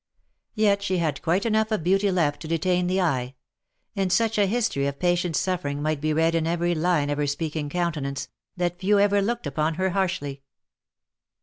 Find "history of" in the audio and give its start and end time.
4.47-4.97